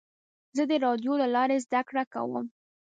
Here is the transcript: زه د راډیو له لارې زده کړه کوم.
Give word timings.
زه 0.55 0.63
د 0.69 0.73
راډیو 0.85 1.13
له 1.21 1.27
لارې 1.35 1.57
زده 1.65 1.81
کړه 1.89 2.03
کوم. 2.13 2.45